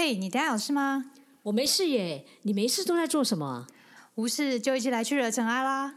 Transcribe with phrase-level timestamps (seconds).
[0.00, 1.06] 嘿，你等下有事吗？
[1.42, 3.66] 我没事耶，你没事都在做什么？
[4.14, 5.94] 无事就一起来去惹尘埃啦！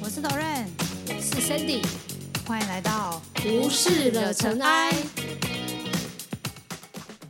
[0.00, 0.64] 我是 Doren，
[1.06, 1.84] 我是 Sandy，
[2.46, 4.90] 欢迎来到无事惹尘埃。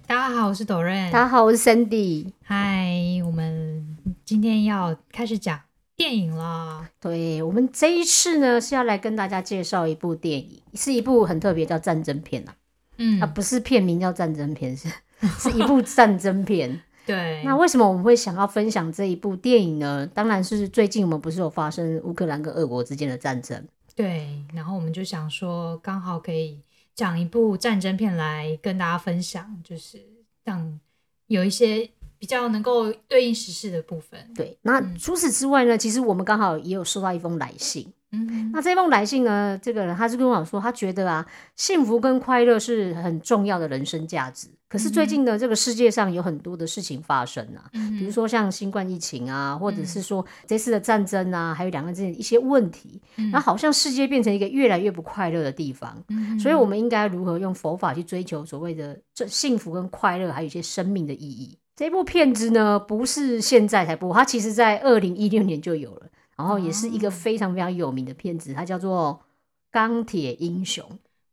[0.06, 1.10] 大家好，我是 Doren。
[1.10, 2.30] 大家好，我是 Sandy。
[2.44, 5.58] 嗨，我们今天要开始讲
[6.02, 6.90] 电影啦。
[6.98, 12.56] 对，我们这一次呢是要来跟大家介绍一部电影，是一部很特别叫战争片啊。
[12.96, 14.88] 嗯啊，不是片名叫战争片，是
[15.38, 16.82] 是一部战争片。
[17.06, 20.04] 对，那为什么我们会想要分享这一部电影呢？
[20.12, 23.64] 当然是最近我们不是有发生乌克兰跟俄国之间的战争。
[23.94, 26.58] 对，然后我们就想说，刚好可以
[26.96, 29.98] 讲一部战争片来跟大家分享，就是
[30.42, 30.80] 让
[31.28, 31.88] 有一些
[32.22, 34.16] 比较能够对应时事的部分。
[34.32, 37.92] 对，那嗯除此之外呢，其实我们刚好也有收到一封来信。
[38.12, 44.46] 嗯那这封来信呢，这个人他是跟我讲说，他觉得啊，幸福跟快乐是很重要的人生价值。
[44.68, 56.00] 可是最近呢，这个世界上有很多的事情发生啊，嗯比如说像新冠疫情啊，或者是说这次的战争啊，还有两岸之间一些问题，那、好像世界变成一个越来越不快乐的地方。
[56.08, 61.58] 嗯所以，我们应该如何用佛法去追求所谓的这幸福跟快乐，还有一些生命的意义？
[61.82, 69.20] 这部片子呢，不是现在才播，它其实在二零一六年就有了，然后也是一个非常非常有名的片子，它叫做
[69.68, 70.88] 《钢铁英雄》。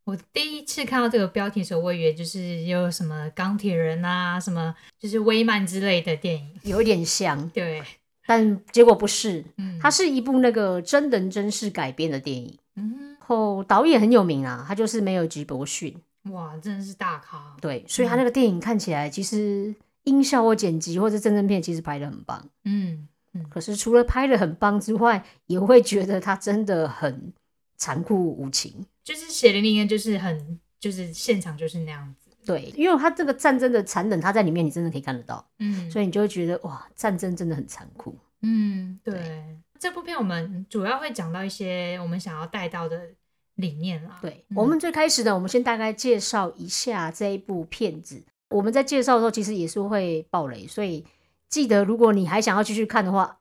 [0.06, 6.50] 我第一次看到这个标题的时候，我以为就是有什么钢铁人啊，什么就是威曼之类的电影。
[6.64, 7.84] 有一点像， 对，
[8.26, 12.58] 但结果不是，嗯，它是一部那个真人真事改编的电影。
[12.76, 15.96] 嗯，后导演很有名啊，他就是梅尔吉伯逊。
[16.32, 17.56] 哇，真的是大咖。
[17.62, 19.76] 对，所以他那个电影看起来其实
[20.10, 22.50] 音效或剪辑或者真正片其实拍的很棒。
[22.66, 23.08] 嗯，
[23.50, 27.32] 可是除了拍的很棒之外，也会觉得它真的很
[27.78, 28.86] 残酷无情。
[29.04, 32.30] 就是血淋淋的，就是很，就是现场就是那样子。
[32.46, 38.16] 对，因为他这个战争的残忍，他在里面你真的可以看得到，嗯，所以你就会觉得哇，战争真的很残酷。
[38.42, 39.44] 嗯，对，
[39.78, 43.10] 这部片我们主要会讲到一些我们想要带到的
[43.56, 44.18] 理念啦。
[44.22, 48.24] 对、嗯我们最开始呢，我们先大概介绍一下这一部片子。
[48.50, 51.06] 我们在介绍的时候，其实也是会爆雷，所以
[51.48, 53.38] 记得如果你还想要继续看的话，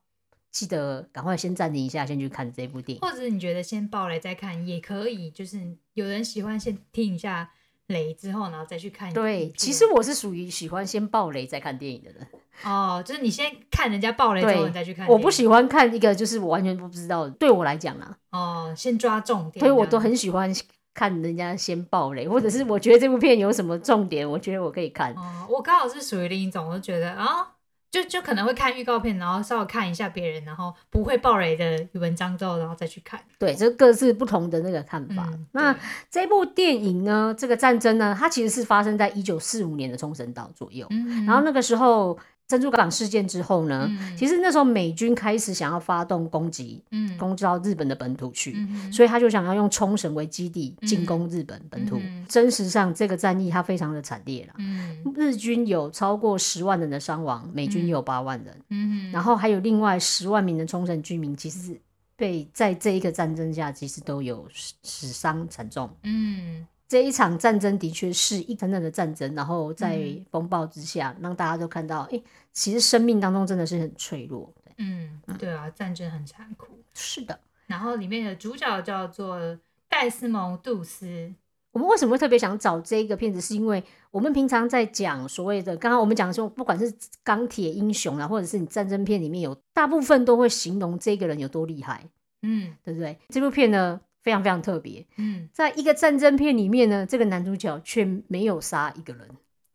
[0.50, 3.00] 记得赶快先暂停一下，先去看这部电影。
[3.00, 5.60] 或者你觉得先爆雷再看也可以，就是
[5.94, 7.50] 有人喜欢先听一下
[7.88, 9.12] 雷之后，然后再去看。
[9.12, 12.26] 对，其实我是属于喜欢先爆雷再看电影的人。
[12.64, 15.06] 哦，就是你先看人家爆雷之后，你再去看。
[15.06, 19.60] 我不喜欢看一个就是我完全不知道的，对我来讲啊，哦，先抓重点。
[19.60, 20.52] 所以我都很喜欢
[20.98, 25.12] 看人家先爆雷，或者是我觉得这部片有什么重点，我觉得我可以看。
[25.14, 27.54] 哦，我刚好是属于另一种，我就觉得啊。
[27.90, 33.18] 就就可能会看预告片，然后稍微看一下别人，然后不会爆雷的文章之后，然后再去看。
[33.38, 35.26] 对，这各自不同的那个看法。
[35.32, 35.74] 嗯，那
[36.10, 40.86] 这部电影呢，这个战争呢，它其实是发生在一九四五年的冲绳岛左右。
[40.90, 48.54] 嗯，然后那个时候珍珠港事件之后呢，嗯其实那时候美军开始想要发动攻击，嗯攻击到日本的本土去。
[48.56, 51.98] 嗯所以他就想要用冲绳为基地进攻日本本土。
[51.98, 54.54] 嗯真实上，这个战役它非常的惨烈了。
[54.58, 61.78] 嗯日军有超过十万人的伤亡，美军也有八万人，嗯，然后还有另外十万名的冲绳居民，其实
[62.16, 65.90] 被在这一个战争下，其实都有死死伤惨重。
[66.02, 72.20] 嗯这一场战争的确是一真正的战争，然后在嗯风暴之下，让大家都看到，哎、
[72.52, 74.50] 其实生命当中真的是很脆弱。
[74.78, 76.68] 嗯，对啊，战争很残酷。
[76.94, 81.34] 是的，然后里面的主角叫做戴斯蒙·杜斯。
[81.72, 83.40] 我们为什么会特别想找这个片子？
[83.40, 92.08] 是因为我们平常在讲所谓的，刚刚我们讲说，不管是钢铁英雄啊，或者是你战争片里面有大部分都会形容这个人有多厉害，
[92.42, 93.18] 嗯对不对？
[93.28, 99.28] 这部片呢非常非常特别，嗯，在一个战争片里面呢，这个男主角却没有杀一个人。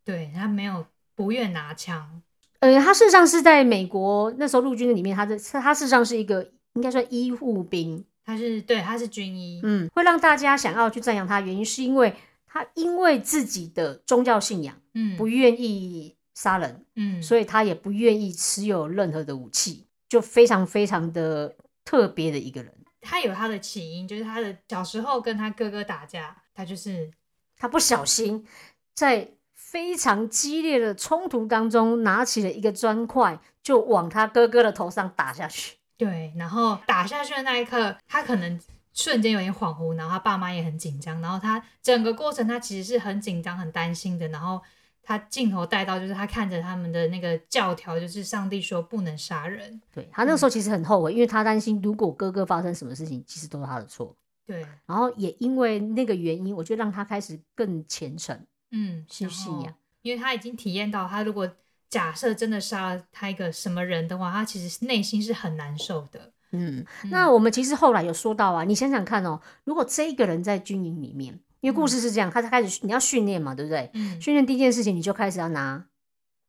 [0.06, 2.22] 对他没有不愿拿枪。
[2.60, 9.60] 呃，他事实上是在美国那时候陆军的里面，他的他事实上是一个应该算医护兵，他是对，他是军医。
[9.64, 12.14] 嗯，会让大家想要去赞扬他，原因是因为
[12.46, 22.74] 他因为自己的宗教信仰嗯不愿意杀人，嗯，所以他也不愿意持有任何的武器，就非常非常的特别的一个人。
[23.04, 27.12] 他有他的起因，就是他的小时候跟他哥哥打架，他就是
[27.58, 28.48] 他不小心
[28.94, 35.78] 在非常激烈的冲突当中，拿起了一个砖块，就往他哥哥的头上打下去。
[35.98, 38.60] 对，然后打下去的那一刻，他可能
[38.94, 44.62] 瞬间有点恍惚，然后他爸妈也很紧张，然后他整个过程他其实是很紧张、很担心的，然后
[45.04, 49.82] 他镜头带到，就是他看着他们的那个教条，就是上帝说不能杀人。
[49.94, 54.16] 对他那个时候其实很后悔，因为他担心如果哥哥发生什么事情，其实都是他的错。
[54.46, 58.38] 对，然后也因为那个原因，我就让他开始更虔诚。
[58.72, 61.50] 嗯，是信仰然后，因为他已经体验到，他如果
[61.90, 66.32] 假设真的杀了他一个什么人的话，他其实内心是很难受的。
[66.52, 73.90] 嗯，那我们其实后来有说到啊，你想想看哦，如果这一个人在军营里面，因为故事是这样，他开始你要训练嘛，对不对？
[73.94, 75.86] 嗯训练第一件事情，你就开始要拿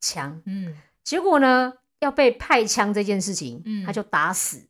[0.01, 0.75] 枪，嗯，
[1.05, 1.71] 结果呢，
[2.01, 4.67] 要被派枪这件事情，嗯他就打死。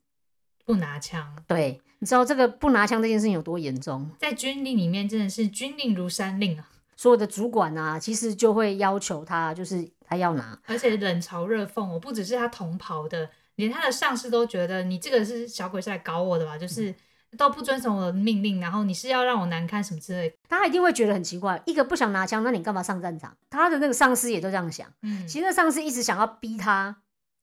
[0.63, 4.07] 不拿枪，对，你知道这个不拿枪这件事情有多严重？
[4.19, 10.59] 在军令里面真的是军令如山令啊，所有的主管啊，其实就会要求他，就是他要拿。
[10.67, 11.87] 而且冷嘲热讽。
[11.87, 16.57] 我不只是他同袍的，连他的上司都觉得你这个是小鬼是来搞我的吧？
[16.57, 16.93] 就是
[17.37, 20.35] 都不遵从我的命令，然后你是要让我难堪什么之类的。
[20.49, 23.35] 他一定会觉得很奇怪，一个不想拿枪，那你干嘛上战场？
[23.49, 24.91] 他的那个上司也都这样想。
[25.01, 26.95] 嗯，其实那上司一直想要逼他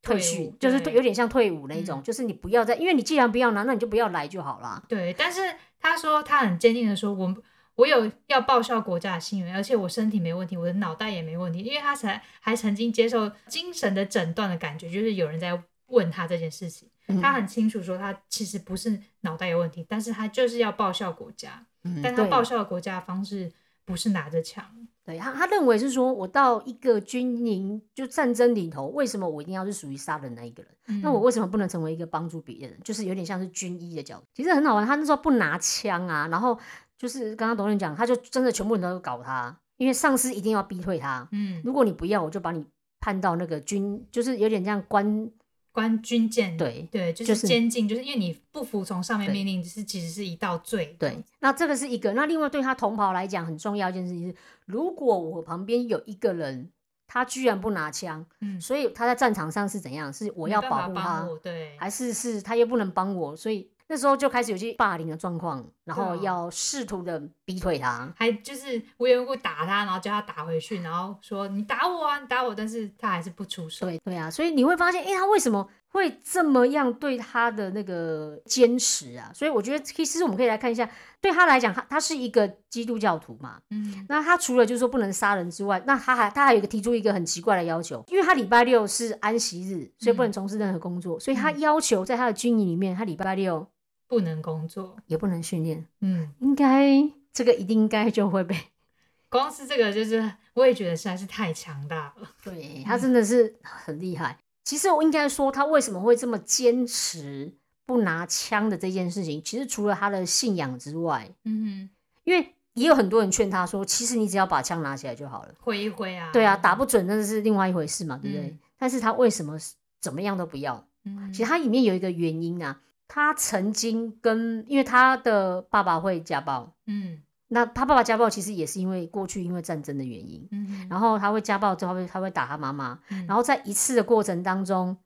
[0.02, 4.82] 退退训伍，就是有点像退伍那一种，嗯就是你不要再，因为你既然不要拿，那你就不要来就好了。
[4.88, 5.40] 对，但是
[5.80, 7.34] 他说他很坚定的说，我
[7.74, 23.52] 我有要报效国家的心愿，而且我身体没问题，我的脑袋也没问题，因为他才还曾经接受精神的诊断的感觉，就是有人在问他这件事情，嗯他很清楚说他其实不是脑袋有问题，但是他就是要报效国家，嗯但他对报效国家的方式
[23.84, 24.64] 不是拿着枪，
[25.04, 31.00] 对他，他认为是说，我到一个军营就战争里头，为什么我一定要是属于杀人那一个人？
[31.02, 32.78] 那我嗯为什么不能成为一个帮助别人？
[32.84, 34.24] 就是有点像是军医的角度。
[34.34, 36.58] 其实很好玩，他那时候不拿枪啊，然后
[36.96, 41.28] 就是刚刚董事讲，他就真的全部人都搞他，因为上司一定要逼退他。
[41.32, 42.64] 嗯，如果你不要，我就把你
[43.00, 45.28] 判到那个军，就是有点像关
[45.72, 52.12] 关军舰，对对，就就是是监禁，就是因为你不服从上面命令，是其实是一道罪，对，那这个是一个。
[52.12, 54.36] 那另外对他同袍来讲很重要一件事情是，
[54.66, 56.70] 如果我旁边有一个人，
[57.06, 60.12] 他居然不拿枪，嗯，所以他在战场上是怎样？
[60.12, 63.34] 是我要保护他，对，还是是他又不能帮我？
[63.34, 68.10] 所以那时候就开始有些霸凌的状况，然后要试图的逼退他。
[68.16, 73.84] 还就是无缘无故打他，然后叫他打回去，然后说你打我啊，你打我，但是他还是不出手。
[73.84, 79.30] 对对啊，所以你会发现，哎、他为什么会这么样对他的那个坚持啊？
[79.34, 80.88] 所以我觉得，其实我们可以来看一下，
[81.20, 93.66] 对他来讲，他他是一个基督教徒嘛，嗯那他除了就是说不能杀人之外，那他还他还有一个提出一个很奇怪的要求，因为他礼拜六是安息日，所以不能从事任何工作，所以他嗯要求在他的军营里面，他礼拜六
[94.12, 94.94] 不能工作。
[95.06, 95.86] 也不能训练。
[96.00, 98.54] 嗯，应该这个一定应该就会被，
[99.30, 102.30] 光是这个就是我也觉得实在是太强大了。
[102.44, 104.38] 对他真的是很厉害。
[104.64, 107.50] 其实我应该说，他为什么会这么坚持
[107.86, 111.90] 不拿枪的这件事情，其实除了他的信仰之外，嗯哼
[112.24, 115.54] 因为也有很多人劝他说，其实你只要把枪拿起来就好了。
[115.58, 116.28] 挥一挥啊。
[116.34, 118.46] 对啊，打不准那是另外一回事嘛，对不对？
[118.48, 119.56] 嗯但是他为什么
[120.00, 120.84] 怎么样都不要？
[121.04, 122.80] 嗯，其实他里面有一个原因啊，
[123.14, 127.22] 他曾经跟，因为他的爸爸会家暴，嗯。
[127.48, 133.26] 那他爸爸家暴其实也是因为过去因为战争的原因，嗯，然后他会家暴之后，他会他会打他妈妈，嗯。
[133.26, 134.96] 然后在一次的过程当中，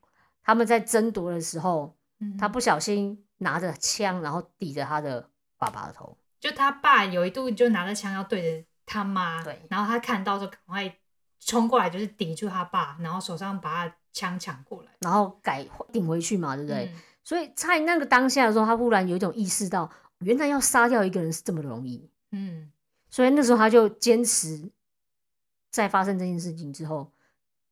[0.45, 5.29] 他们在争夺的时候，嗯他不小心拿着枪，然后抵着他的
[5.59, 9.67] 爸爸的头，就他爸有一度就拿着枪要对着他妈，对。
[9.69, 10.97] 然后他看到就赶快
[11.41, 16.93] 冲过来，就是抵住他爸，然后手上把他枪抢过来，然后改顶回去嘛，对不对？
[16.95, 19.91] 嗯所以在那个当下的时候，他忽然有一种意识到，
[20.21, 22.71] 原来要杀掉一个人是这么容易，嗯
[23.11, 24.71] 所以那时候他就坚持，
[25.73, 27.13] 在发生这件事情之后，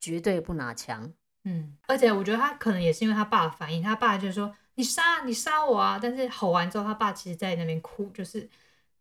[0.00, 1.12] 绝对不拿枪。
[1.44, 8.50] 嗯，而且我觉得他可能也是因为他爸的反应，他爸就说你杀你杀我啊，但是吼完之后，他爸其实在那边哭，就是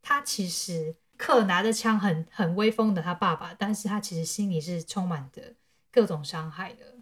[0.03, 5.55] 他其实克拿着枪很很威风的他爸爸，但是他其实心里是充满着
[5.91, 6.93] 各种伤害的。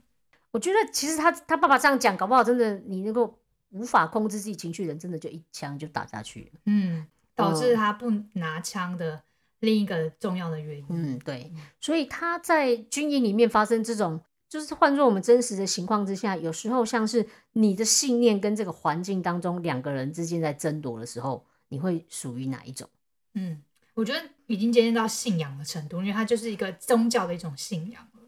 [0.52, 3.41] 我觉得其实他他爸爸这样讲，搞不好真的你能够
[3.72, 6.60] 无法控制自己情绪的人，真的就一枪就打下去了。
[6.66, 9.22] 嗯，导致嗯他不拿枪的
[9.60, 10.86] 另一个重要的原因。
[10.90, 22.88] 嗯，对，所以他在军营里面发生这种，就是换作我们真实的情况之下，有时候像是你的信念跟这个环境当中两个人之间在争夺的时候，你会属于哪一种？
[23.36, 23.62] 嗯，
[23.94, 28.22] 我觉得已经接近到信仰的程度，因为它就是一个宗教的一种信仰了。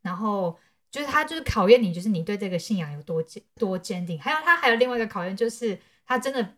[0.00, 0.58] 然后
[0.90, 4.18] 就是他就是考验你，就是你对这个信仰有多坚多坚定。
[4.18, 6.54] 还有他还有另外一个考验，就是他真的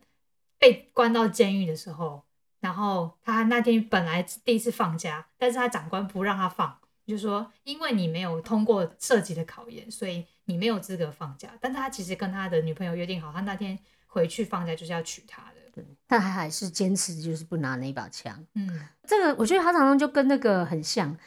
[0.57, 2.23] 被关到监狱的时候，
[2.61, 11.49] 然后他那天本来第一次放假，但是他长官不让他放，就说因为你没有通过设计的考验，所以你没有资格放假。
[11.59, 15.61] 但是他其实跟他的女朋友约定好，他那天回去放假就是要娶她的。
[15.73, 18.45] 对，但他还是坚持就是不拿那把枪。
[18.55, 21.17] 嗯这个我觉得他常常就跟那个很像。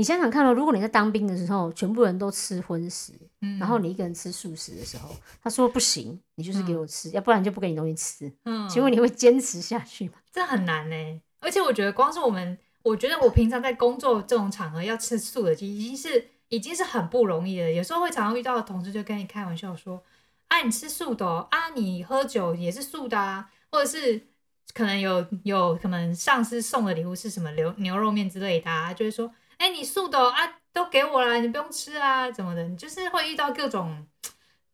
[0.00, 8.32] 你想想看哦，如果你在当兵的时候，全部人都吃荤食，嗯然后你一个人吃素食的时候，他说不行，你就是给我吃，要不然就不给你东西吃。
[8.46, 10.14] 嗯请问你会坚持下去吗？
[10.32, 11.20] 这很难呢。
[11.40, 17.70] 而且我觉得光是我们，我觉得我平常在工作这种场合要吃素的，已经是已经是很不容易了。
[17.70, 20.02] 有时候会常常遇到的同事就跟你开玩笑说
[20.48, 24.28] ：“啊，你吃素的、哦、啊，你喝酒也是素的啊，或者是
[24.72, 29.30] 可能有有可能上司送的礼物是什么牛牛肉面之类的啊，就会说：
[29.60, 32.66] 哎、你素的、哦、啊，都给我啦，你不用吃啊，怎么的？
[32.66, 34.06] 你就是会遇到各种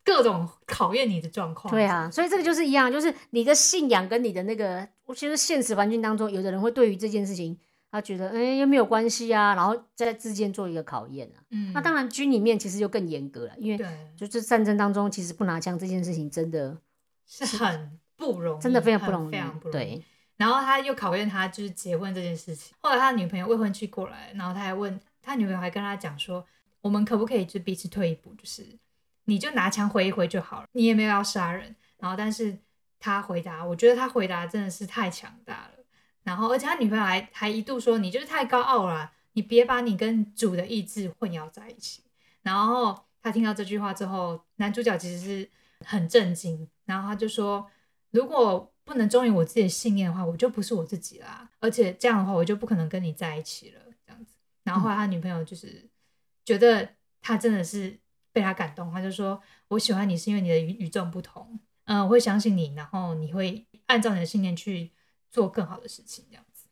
[0.03, 1.69] 各种考验你的状况。
[1.69, 7.59] 对啊，所以这个就是一样，就是你的信仰跟你的那个，我觉得现实环境当中，有的人会对于这件事情，
[7.91, 11.43] 他觉得哎又没有关系啊，然后在之间做一个考验啊。
[11.51, 16.77] 嗯，那当然军里面其实就更严格了，因为对，就是战争当中，其实不拿枪这件事情真的
[17.25, 19.85] 是很不容易，真的非常不容易，非常不容易。
[19.85, 20.05] 对，
[20.37, 22.75] 然后他又考验他就是结婚这件事情。
[22.79, 26.45] 后来他女朋友未婚妻过来，然后他还问他女朋友还跟他讲说，
[26.81, 28.63] 我们可不可以就彼此退一步，就是
[29.25, 31.75] 你就拿枪回一回就好了，你也没有要杀人。
[31.97, 32.57] 然后但是
[32.99, 35.83] 他回答，我觉得他回答真的是太强大了。
[36.23, 42.03] 然后而且他女朋友还还一度说，你就是太高傲了，你别把你跟主的意志混淆在一起。
[42.43, 45.49] 然后他听到这句话之后，男主角其实是
[45.83, 47.69] 很震惊，然后他就说，
[48.11, 51.47] 如果不能忠于我自己的信念的话，我就不是我自己啦。
[51.59, 53.81] 而且这样的话，我就不可能跟你在一起了。
[54.05, 54.31] 这样子，
[54.63, 55.85] 然后后来他女朋友就是
[56.45, 56.87] 觉得
[57.21, 57.99] 他真的是
[58.31, 64.89] 被他感动，他就说：“我喜欢你是因为你的与与众不同，嗯，我会相信你，然后你会按照你的信念去
[65.29, 66.69] 做更好的事情。”这样子，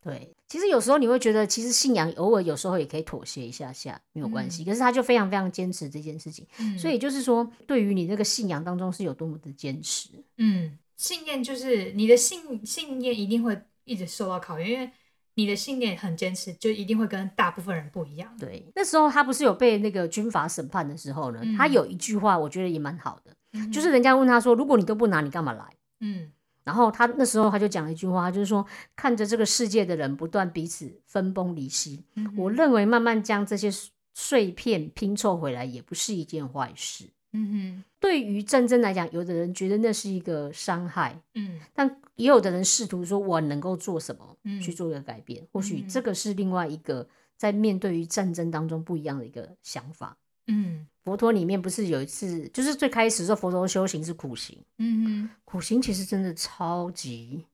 [0.00, 4.64] 对，其实有时候你会觉得，其实信仰偶尔有时候也可以妥协一下下，没有关系。
[4.64, 10.08] 可是他就非常非常坚持这件事情，嗯所以就是说，对于你这个信仰当中是有多么的坚持。
[10.38, 14.90] 嗯，信念就是你的信信念一定会一直受到考验，因为
[15.32, 18.36] 你的信念很坚持，就一定会跟大部分人不一样。
[18.38, 25.64] 对，那时候他不是有被那个军阀审判的时候呢，嗯他有一句话我觉得也蛮好的，嗯就是人家问他说，如果你都不拿，你干嘛来？
[26.00, 26.30] 嗯
[26.64, 28.64] 然后他那时候他就讲了一句话，他就是说，
[28.94, 33.70] 看着这个世界的人不断彼此分崩离析，嗯我认为慢慢将这些
[34.12, 37.08] 碎片拼凑回来，也不是一件坏事。
[37.32, 45.46] 嗯哼对于战争来讲，有的人觉得那是一个伤害，嗯但也有的人试图说我能够做什么嗯去做一个改变。
[45.52, 50.16] 或许嗯这个是另外一个在面对于战争当中不一样的一个想法。
[50.46, 57.46] 嗯佛陀里面不是有一次，就是最开始说，佛陀修行是苦行，嗯哼苦行其实真的超级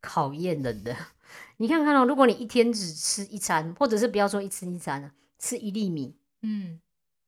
[0.00, 0.96] 考验人的。
[1.56, 6.80] 你看看哦，如果你一天只吃一餐，或者是不要说一吃一餐啊，吃一粒米，嗯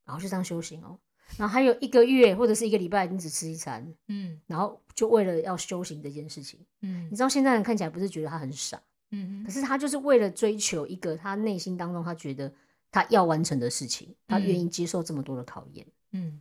[0.04, 0.98] 然后就这样修行哦，
[1.36, 4.40] 然后还有一个月或者是一个礼拜，你只吃一餐，嗯。
[4.46, 6.58] 然后就为了要修行这件事情。
[6.80, 7.06] 嗯。
[7.10, 8.80] 你知道现在人看起来不是觉得他很傻，
[9.10, 12.52] 嗯可是他就是为了追求一个他内心当中他觉得
[12.90, 15.86] 他要完成的事情，他愿意接受这么多的考验。
[16.12, 16.40] 嗯，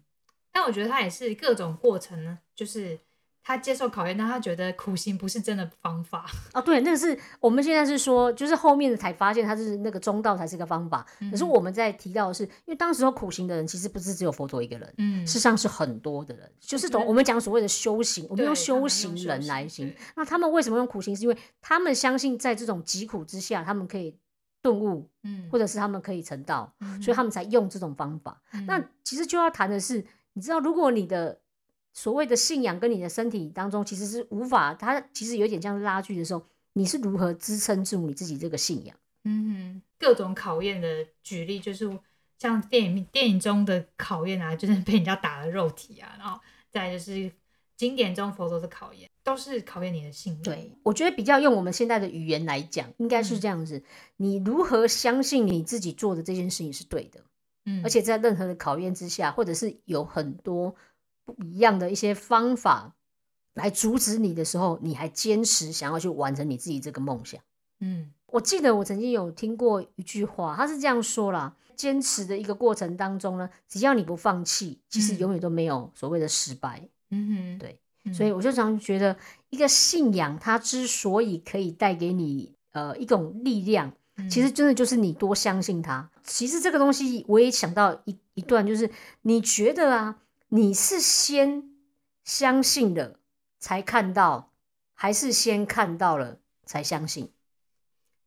[0.52, 2.98] 但我觉得他也是各种过程呢，就是
[3.48, 6.26] 他接受考验，但他觉得苦行不是真的方法。
[6.54, 11.06] 哦，对，那个是我们现在是说，就是后面才发现他是那个中道才是个方法。
[11.32, 19.98] 可是嗯我们在提到的是，因为当时候苦行的人其实不是只有佛陀一个人，嗯事实上是很多的人，就是从我们讲所谓的修行，我们用修行人来行对。
[20.18, 21.16] 那他们为什么用苦行？
[21.16, 24.14] 是因为他们相信在这种疾苦之下，他们可以
[24.62, 28.42] 顿悟，嗯或者是他们可以成道，嗯所以他们才用这种方法。
[28.66, 31.40] 那其实就要谈的是，你知道，如果你的
[31.98, 38.96] 所谓的信仰跟你的身体当中其实是无法，它其实有点像拉锯的时候，你是如何支撑住你自己这个信仰？
[39.24, 41.90] 嗯哼，各种考验的举例就是
[42.38, 46.40] 像电影电影中的考验啊，就是被人家打了肉体啊，然后
[46.70, 47.32] 再就是
[47.76, 50.44] 经典中佛陀的考验，都是考验你的信仰。
[50.44, 53.82] 对，我觉得比较用我们现在的语言来讲，应该是这样子：
[54.18, 57.22] 你如何相信你自己做的这件事情是对的？
[57.66, 60.76] 嗯，而且在任何的考验之下，或者是有很多
[61.28, 62.96] 不一样的一些方法
[63.54, 67.42] 来阻止你的时候，你还坚持想要去完成你自己这个梦想。
[67.82, 76.90] 嗯我记得我曾经有听过一句话，他是这样说啦：坚持的一个过程当中呢，只要你不放弃，其实嗯永远都没有所谓的失败。
[77.10, 79.16] 嗯哼，对嗯，所以我就常觉得，
[79.50, 86.10] 一个信仰它之所以可以带给你呃一种力量，嗯其实真的就是你多相信它。
[86.24, 88.90] 其实这个东西我也想到一一段，就是
[89.22, 90.18] 你觉得啊，
[90.50, 91.64] 你是先
[92.24, 93.20] 相信了
[93.60, 94.54] 才看到，
[94.94, 97.32] 还是先看到了才相信？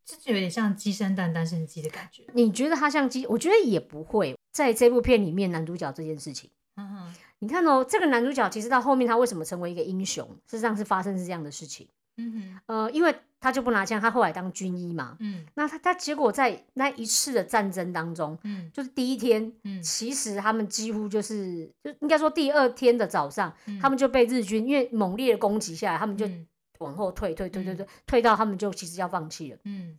[0.05, 2.27] 这就有点像鸡生蛋，蛋生鸡的感觉。
[2.35, 3.27] 你觉得它像鸡？
[3.27, 4.37] 我觉得也不会。
[4.53, 10.27] 在这部片里面，男主角这件事情，嗯哼，你看哦，这个男主角其实到后面他为什么成为一个英雄？
[10.49, 11.89] 事实上是发生是这样的事情。
[12.21, 15.17] 嗯哼，呃，因为他就不拿枪，他后来当军医嘛。
[15.21, 15.47] 嗯。
[15.55, 18.71] 那他他结果在那一次的战争当中，嗯。
[18.73, 19.83] 就是第一天，嗯。
[19.83, 23.79] 其实他们几乎就是就应该说第二天的早上，嗯。
[23.81, 26.47] 他们就被日军因为猛烈的攻击下来，他们就嗯。
[26.81, 29.59] 往后退，退退退退，退到他们就其实要放弃了。
[29.65, 29.99] 嗯。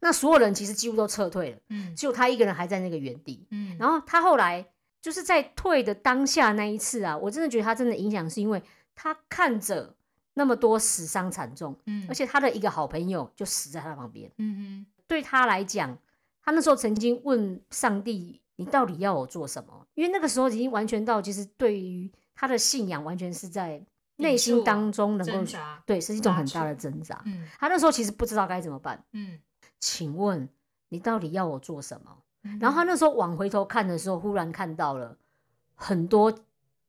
[0.00, 1.94] 那所有人其实几乎都撤退了，嗯。
[1.96, 3.46] 只有他一个人还在那个原地。
[3.50, 4.66] 嗯，然后他后来
[5.00, 8.62] 就是在退的当下那一次啊，我真的觉得他真的影响是因为
[8.94, 9.96] 他看着
[10.34, 14.30] 那么多死伤惨重，嗯而且他的一个好朋友就死在他旁边。
[14.38, 15.96] 嗯对他来讲，
[16.42, 23.84] 他那时候曾经问上帝：“你到底要我做什么？”因为那个时候已经完全到，其实对于他的信仰，完全是在
[24.16, 27.22] 内心当中，能够对，是一种很大的扯挣扎。
[27.26, 29.04] 嗯他那时候其实不知道该怎么办。
[29.12, 29.38] 嗯，
[29.78, 30.48] 请问
[30.88, 32.16] 你到底要我做什么？
[32.42, 35.16] 嗯然后他那时候往回头看的时候，忽然看到了
[35.74, 36.32] 很多，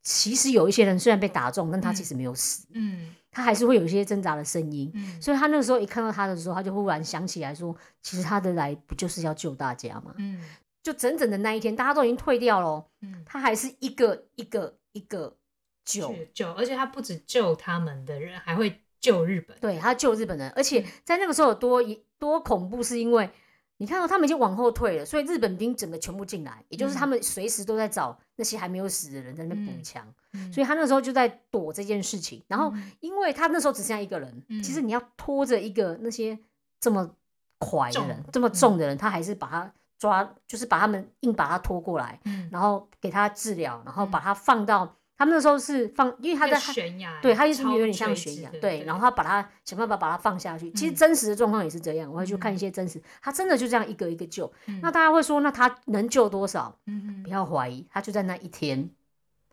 [0.08, 4.88] 其实有一些人虽然被打中，但他其实没有死，嗯他还是会有一些挣扎的声音。
[4.94, 10.14] 嗯所以他那个时候一看到他的时候，他就忽然想起来说，其实他的来不就是要救大家吗？
[10.18, 10.40] 嗯
[10.80, 15.36] 就整整的那一天，大家都已经退掉了哦，嗯，他还是一个一个一个
[15.84, 19.58] 救，救，而且他不止救他们的人，还会救日本。
[19.58, 21.82] 对他救日本人，而且嗯在那个时候有多
[22.20, 23.28] 多恐怖，是因为
[23.78, 30.52] 你看到他们已经往后退了，所以日本兵整个全部进来，也就是他们随时都在找那些还没有死的人在那边补枪，嗯。
[30.52, 32.42] 所以他那时候就在躲这件事情。
[32.48, 36.38] 然后，因为他那时候只剩下一个人，嗯其实你要拖着一个那些
[36.80, 37.10] 这么
[37.58, 50.70] 快的人、这么重的人，他还是把他抓，就是把他们硬把他拖过来，嗯，然后给他治疗，然后把他放到他们那时候是放，因为他他在在悬崖，对，他就是超有点像垂悬崖，对，然后他把他想办法把他放下去。
[50.72, 54.52] 其实嗯真实的状况也是这样，我会去看一些真实，他真的就这样一个一个救。
[54.66, 56.78] 嗯那大家会说，那他能救多少？
[56.86, 58.90] 嗯不要怀疑，他就在那一天，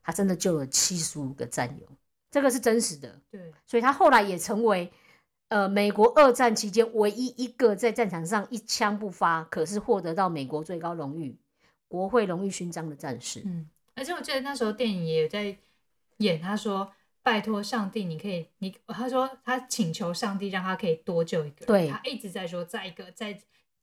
[0.03, 1.88] 他真的救了七十五个战友，
[2.29, 3.20] 这个是真实的。
[3.32, 4.91] 对，所以他后来也成为
[5.48, 11.38] 呃美国二战期间唯一一个在战场上一枪不发，可是获得到美国最高荣誉
[11.88, 13.41] 国会荣誉勋章的战士。
[13.46, 15.58] 嗯，而且我记得那时候电影也有在
[16.18, 23.39] 演，他说拜托上帝，你可以，你他说他请求上帝让他可以多救一个人，对他一直在说再一个，再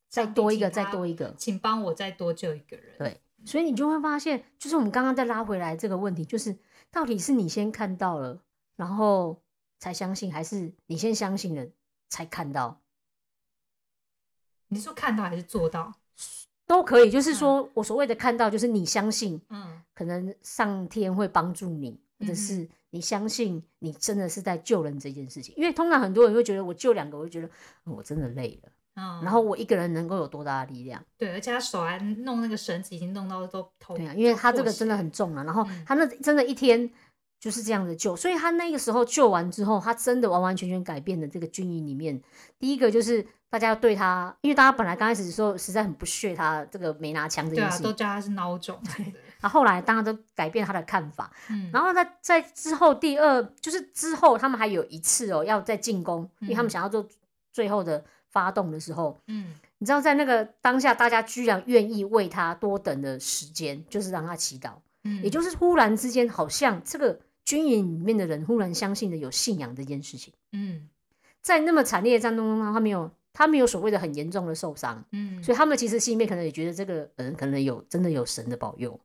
[0.09, 1.35] 再多一个，再多一个。
[1.39, 2.97] 请帮我再多救一个人。
[2.99, 6.59] 对所以你就会发现，就是我们刚刚再拉回来这个问题，就是
[6.91, 8.43] 到底是你先看到了，
[8.77, 9.43] 然后
[9.79, 11.67] 才相信，还是你先相信了
[12.09, 12.83] 才看到？
[14.69, 15.95] 你是说看到还是做到？
[16.71, 17.11] 都可以。
[17.11, 25.53] 就是说我所谓的看到，就是你相信，嗯可能上天会帮助你，或者嗯是你相信你真的是在救人这件事情。
[25.57, 27.49] 因为通常很多人会觉得，我救两个，我就觉得、
[27.87, 31.05] 嗯我真的累了，嗯，然后我一个人能够有多大的力量？
[31.19, 33.97] 对，而且他手还弄那个绳子，已经弄到都头。
[33.97, 36.89] 对啊，因为他这个真的很重啊，然后嗯他那真的一天
[37.41, 42.23] 就是这样的救，所以他那个时候救完之后，他真的完完全全改变了这个军营里面。
[42.61, 48.81] 第一个就是大家对他，因为大家本来刚开始的时候实在很不屑他这个没拿枪这对啊，件事情，都叫他是孬种。
[49.41, 57.07] 然后后来大家都改变他的看法，嗯，然后在在之后第二就是之后他们还有一次哦要再进攻，因为他们嗯想要做
[57.53, 64.73] 最后的发动的时候，嗯你知道在那个当下，大家居然愿意为他多等的时间，就是让他祈祷。
[65.05, 70.89] 嗯，也就是忽然之间，好像这个军营里面的人忽然相信了有信仰这件事情，嗯
[71.41, 78.99] 在那么惨烈的战斗中，他没有他没有所谓的很严重的受伤，嗯，所以他们其实心里面可能也觉得这个人可能有真的有神的保佑。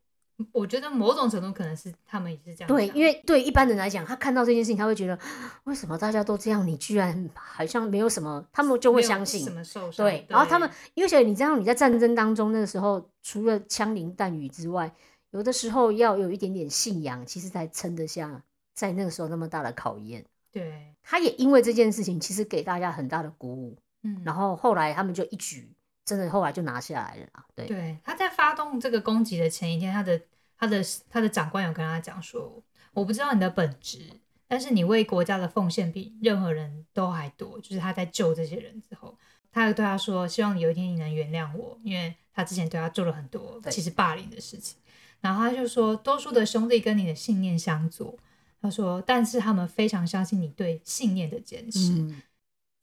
[0.52, 2.68] 我觉得某种程度可能是他们也是这样。
[2.68, 5.18] 对，因为对一般人来讲，他看到这件事情，他会觉得
[5.64, 9.50] 为什么大家都这样，你居然好像没有什么，他们就会相信什。
[9.50, 10.06] 么受伤。
[10.06, 14.94] 对，然后他们，因为你知道你在战争当中那个时候，除了枪林弹雨之外，
[15.32, 20.26] 有的时候要有一点点信仰，其实才撑得下在那个时候那么大的考验。
[20.52, 23.78] 对，他也因为这件事情，其实给大家很大的鼓舞。
[24.06, 27.46] 嗯，然后后来他们就一举，真的后来就拿下来了啦。
[27.56, 30.22] 对，对，他在发动这个攻击的前一天，他的
[30.58, 32.64] 他的他的长官有跟他讲说，
[32.94, 34.00] 我不知道你的本质，
[34.48, 37.60] 但是你为国家的奉献比任何人都还多。
[37.60, 39.18] 就是他在救这些人之后，
[39.52, 44.78] 他有对他说，希望有一天你能原谅我，因为他之前对他做了很多其实霸凌的事情。
[45.22, 48.16] 然后他就说，多数的兄弟跟你的信念相左。
[48.62, 51.94] 他说，但是他们非常相信你对信念的坚持。
[51.94, 52.22] 嗯，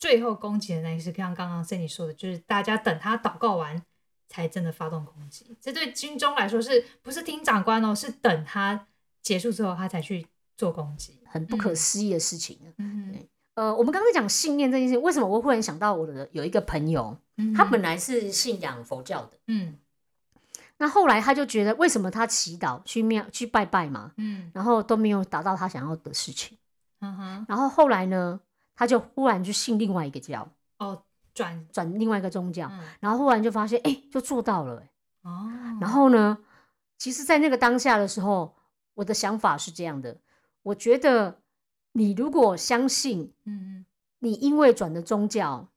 [0.03, 3.81] 最后攻击的那一次，像刚刚 Cindy 说的，就是大家等他祷告完
[4.27, 5.57] 才真的发动攻击。
[5.61, 7.95] 这对军中来说是不是听长官哦？
[7.95, 8.89] 是等他
[9.21, 11.21] 结束之后，他才去做攻击。
[11.25, 12.59] 很不可思议的事情。
[12.79, 13.15] 嗯
[13.55, 19.79] 呃，我们刚刚讲信念这件事情，为什么我忽然想到我的有一个朋友，哼他本来是信仰佛教的，嗯
[20.79, 26.59] 那后来他就觉得，为什么他祈祷去庙去拜拜嘛，嗯然后都没有达到他想要的事情。
[26.99, 28.41] 嗯哼然后后来呢，
[28.83, 31.69] 他他就忽然就信另外一个教，哦，转。
[31.73, 32.81] 转另外一个宗教，嗯。
[32.99, 34.91] 然后忽然就发现，哎、就做到了、诶
[35.23, 36.37] 哦，然后呢，
[36.99, 38.57] 其实，在那个当下的时候，
[38.95, 40.19] 我的想法是这样的：
[40.65, 41.39] 我觉得
[41.93, 43.87] 你如果相信嗯。
[44.19, 45.69] 你因为转的宗教，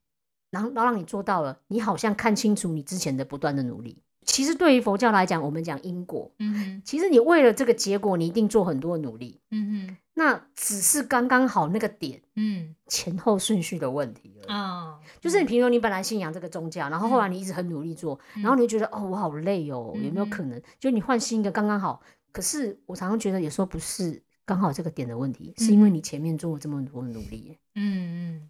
[0.49, 4.01] 然后然后让你做到了，你好像看清楚你之前的不断的努力。
[4.25, 6.81] 其实对于佛教来讲，我们讲因果，嗯哼。
[6.83, 9.97] 其实你为了这个结果，你一定做很多努力，嗯哼。
[10.17, 12.75] 那只是刚刚好那个点嗯。
[12.87, 14.47] 前后顺序的问题而已。
[14.51, 20.61] 啊，就是你，比如说你本来信仰这个宗教，然后后来你一直很努力做，然后你就觉得哦，我好累哦，有没有嗯可能？
[20.79, 22.01] 就你换新一个刚刚好？
[22.31, 28.49] 可是我常常觉得有时候不是刚好这个点的问题，是因为你前面做了这么多的努力，嗯嗯，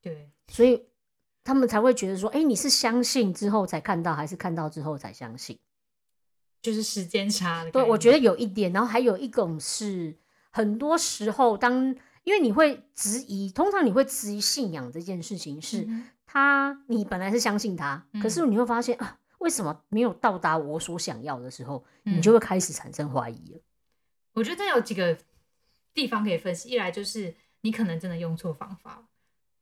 [0.00, 0.82] 对，所以
[1.44, 5.58] 他们才会觉得说，哎，你是相信之后才看到，还是看到之后才相信？
[6.62, 10.18] 就是时间差的对，我觉得有一点，然后还有一种是，
[10.50, 15.82] 很多时候当因为你会质疑，通常你会质疑信仰这件事情是。
[15.88, 23.60] 嗯他，你本来是相信他，嗯可是你会发现啊，为什么没有到达我所想要的时候，嗯你就会开始产生怀疑了。
[24.34, 25.18] 我觉得这有几个
[25.92, 29.08] 地方可以分析，一来就是你可能真的用错方法，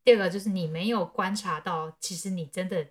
[0.09, 2.83] 第二个就是你没有观察到，其实你真的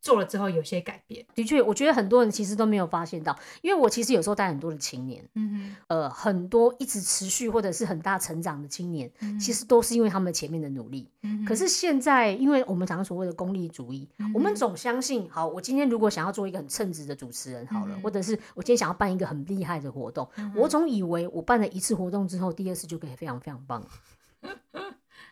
[0.00, 1.26] 做了之后有些改变。
[1.34, 11.10] 的确，我觉得很多人其实都没有发现到，因为我其实有时候带很多的青年，嗯呃，很多一直持续或者是很大成长的青年，哼其实都是因为他们前面的努力。
[11.22, 23.84] 嗯可是现在，因为我们常所谓的功利主义，嗯我们总相信，好，我今天如果想要做一个很称职的主持人，好了，嗯或者是我今天想要办一个很厉害的活动，嗯我总以为我办了一次活动之后，第二次就可以非常非常棒。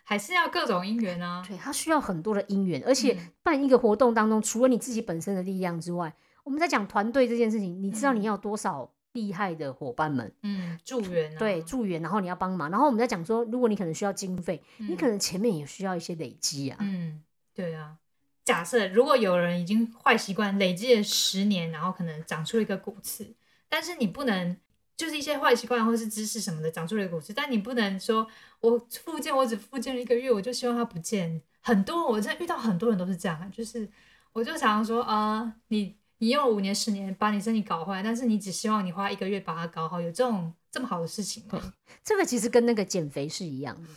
[0.08, 1.44] 还是要各种因缘啊。
[1.46, 6.10] 对，它需要很多的因缘，而且嗯办一个活动当中，除了你自己本身的力量之外，
[6.44, 11.38] 我们在讲团队这件事情，你知道你要多少厉害的伙伴们，嗯，助缘啊。
[11.38, 16.78] 对，助援，然后你要帮忙，然后我们在讲说，如果你可能需要经费，你嗯可能前面也需要一些累积啊。
[16.80, 17.22] 嗯，
[17.54, 17.98] 对啊。
[18.46, 23.34] 假设如果有人已经坏习惯累积了十年，然后可能长出一个骨刺，
[23.68, 24.56] 但是你不能
[24.98, 28.26] 就是一些坏习惯或是知识什么的长出了一个骨刺，但你不能说
[28.58, 31.40] 我复健我只复健了一个月，我就希望它不见。
[31.60, 33.88] 很多我真的遇到很多人都是这样，就是
[34.32, 41.72] 我就常常说啊、你你用了五年十年把你身体搞坏，但是你只希望你花一个月把它搞好，有这种这么好的事情吗？
[42.02, 43.88] 这个其实跟那个减肥是一样的。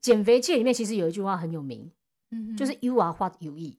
[0.00, 1.90] 减肥界里面其实有一句话很有名，
[2.30, 3.76] 嗯，就是 “you are what you eat”，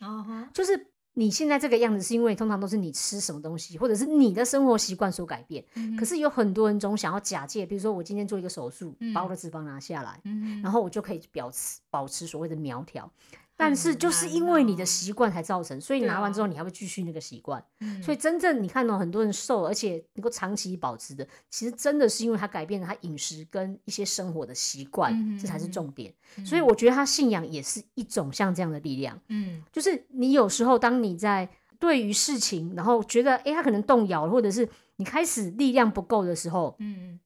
[0.00, 5.64] 啊哈，就是你现在这个样子，是因为通常都是你吃什么东西，或者是你的生活习惯所改变。
[5.76, 13.10] 嗯可是有很多人总想要假借，比如说我今天做一个手术，嗯把我的脂肪拿下来，嗯，然后我就可以保持保持所谓的苗条。
[13.56, 14.86] 但是就是因为你的哦。
[14.86, 17.62] 习惯才造成，所以拿完之后你还会继续那个习惯。
[17.80, 18.02] 嗯。
[18.02, 26.12] 所以真正你看到很多人瘦，而且能够长期保持的，其实真的是因为他改变了他饮食跟一些生活的习惯，嗯这才是重点。
[26.36, 29.62] 嗯所以我觉得他信仰也是一种像这样的力量，嗯。
[29.72, 37.18] 就是你有时候当你在对于事情，然后觉得诶他可能动摇，或者是你开始力量不够的时候，嗯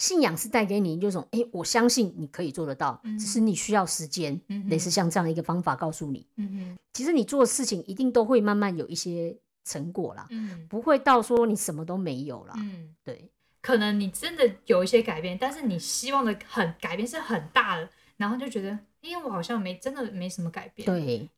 [0.00, 3.18] 信仰是带给你一种诶我相信你可以做得到，嗯。
[3.18, 10.66] 只是你需要时间，嗯类似像这样一个方法告诉你，嗯其实你做的事情一定都会慢慢有一些成果啦，嗯。
[10.70, 12.54] 不会到说你什么都没有啦。
[12.56, 17.86] 嗯，对，可能你真的有一些改变，但是你希望的很改变是很大的，
[18.16, 21.28] 然后就觉得，因为我好像没真的没什么改变。，对，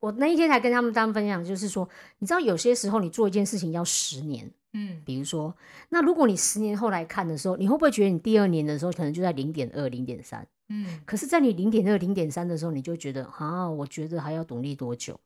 [0.00, 5.54] 我那一天才跟他们当分享，就是说，你知道有些时候你做一件事情要十年，嗯比如说，
[5.88, 10.46] 那如果你十年后来看的时候，你会不会觉得你第二年的时候可能就在零点二、零点三？
[10.68, 15.18] 嗯，可是，在你零点二、零点三的时候，你就觉得啊，我觉得还要努力多久？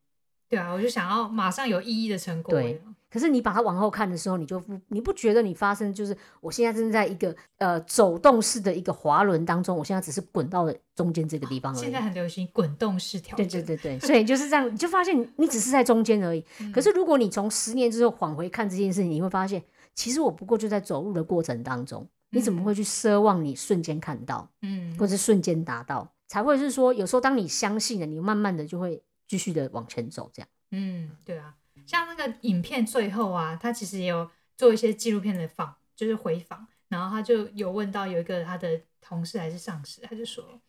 [0.53, 2.53] 对啊，我就想要马上有意义的成果。
[2.53, 2.79] 对
[3.11, 11.81] 可是你把它往后看的时候，你就不你不觉得你发生就是我现在正在一个呃走动式的一个滑轮当中，我现在只是滚到了中间这个地方而已。
[11.81, 13.65] 现在很流行滚动式调对整。
[13.65, 16.45] 对对对，所以就是这样，你就发现你你只是在中间而已。
[16.61, 19.63] 嗯可是如果你从十年之后往回看这件事情，你会发现，
[19.95, 26.11] 其实我不过就在走路的过程当中，你怎么会去奢望你瞬间看到，嗯或者瞬间达到？
[26.29, 30.49] 才会是说，有时候当你相信了，你慢慢的就会继续的往前走，这样。
[30.73, 40.61] 嗯，对啊，像那个影片最后啊，他其实也有做一些纪录片的访，就是回访，然后他就有问到有一个他的同事还是上司，他就说，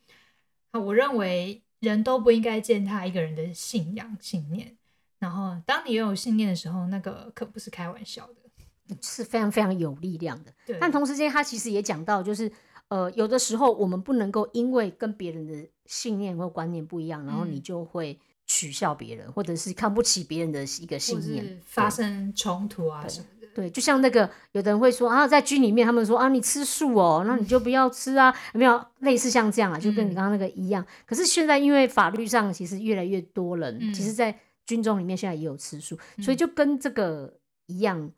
[0.70, 4.74] 啊，我认为人都不应该践踏一个人的信仰信念，
[5.18, 8.34] 然后当你拥有信念的时候，那个可不是开玩笑的。
[9.00, 10.52] 是非常非常有力量的。
[10.66, 12.52] 对，但同时间，他其实也讲到，就是
[12.88, 21.58] 呃，有的时候我们不能够因为跟别人的信念或观念不一样，然后你嗯就会取笑别人，或者是看不起别人的一个信念是。
[21.64, 23.46] 发生冲突啊什么的。
[23.54, 30.84] 对，就像那个有的人会说啊，在军里面他们说啊，你吃素哦，那你就不要吃啊， 有没有类似像这样啊，就跟你嗯刚刚那个一样。
[31.06, 38.10] 可是现在因为法律上其实越来越多人，嗯其实，在军中里面现在也有吃素，所以就跟这个一样。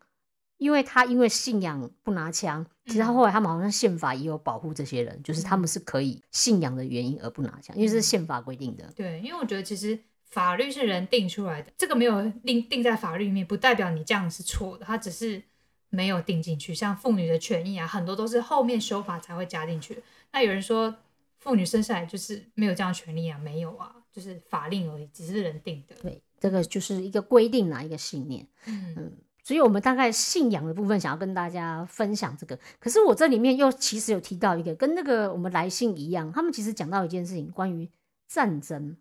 [0.58, 8.90] 因为他因为信仰不拿枪，其实他嗯后来他们好像宪法也有保护这些人，就是他们是可以信仰的原因而不拿枪，因为这是宪法规定的。
[8.96, 15.42] 对，因为我觉得其实法律是人定出来的，这个没有定定在法律里面，不代表你这样是错的，它只是
[15.88, 16.74] 没有定进去。
[16.74, 20.02] 像妇女的权益啊，很多都是后面修法才会加进去。
[20.32, 20.94] 那有人说
[21.38, 25.94] 妇女生下来就是没有这样的权利啊，没有啊，就是法令而已，只是人定的。
[26.02, 28.46] 对，这个就是一个规定啊，一个信念。
[28.66, 29.12] 嗯
[29.42, 37.88] 所以我们大概信仰的部分想要跟大家分享这个，可是我这里面又其实有提到一个跟那个我们来信一样，他们其实讲到一件事情，关于
[38.26, 38.96] 战争。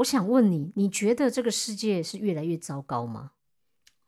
[0.00, 3.32] 我想问你，你觉得这个世界是越来越糟糕吗？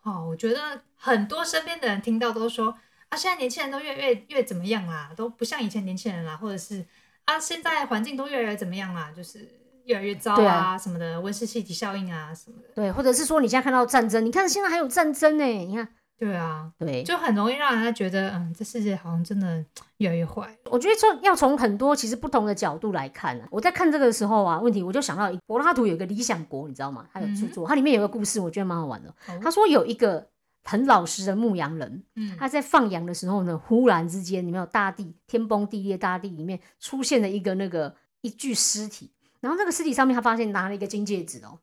[0.03, 2.75] 哦，我觉得很多身边的人听到都说
[3.11, 6.85] 啊，现在年轻人都越越越怎么样啦，都不像以前年轻人啦，或者是
[7.27, 9.47] 啊，现在环境都越来越怎么样啦，就是
[9.85, 12.69] 越来越糟啊啊什么的，温室气体效应啊什么的。
[12.75, 19.65] 对，或者是说你现在看到战争，你看现在还有战争呢，你看，对啊，对，就很容易让人家觉得，嗯，这世界好像真的
[19.97, 20.57] 越来越坏。
[20.67, 23.49] 我觉得从要从很多其实不同的角度来看啊。
[23.51, 27.07] 我在看这个的时候啊，问题我就想到柏拉图有一个理想国，你知道吗？
[27.13, 29.09] 他有著作，它里面有个故事，我觉得蛮好玩的。
[29.29, 30.25] 哦他说有一个
[30.63, 41.59] 很老实的牧羊人，嗯他在放羊的时候呢，忽然之间，你们有大地天崩地裂，大地里面出现了一个那个一具尸体，然后那个尸体上面他发现拿了一个金戒指哦。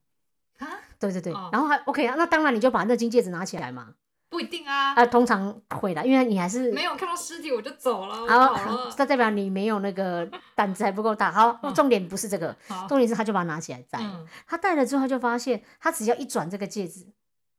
[0.57, 0.67] 啊，
[0.99, 3.93] 对对对，哦然后还 OK 啊，那当然你就把那金戒指拿起来嘛。
[4.29, 8.93] 不一定啊，啊，通常会啦，因为你还是没有看到尸体我就走了，我好跑了。
[8.95, 11.31] 这代表你没有那个胆子还不够大。
[11.31, 12.55] 好，嗯 重点不是这个，
[12.87, 13.99] 重点是他就把它拿起来戴。
[14.01, 17.07] 嗯，他戴了之后，他就发现他只要一转这个戒指，